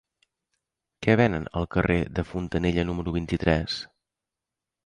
[1.05, 3.77] Què venen al carrer de Fontanella número vint-i-tres?